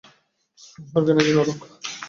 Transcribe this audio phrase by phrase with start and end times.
[0.59, 1.59] স্বর্গ নাকি নরক?